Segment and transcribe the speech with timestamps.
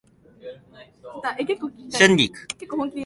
[1.93, 2.31] 春菊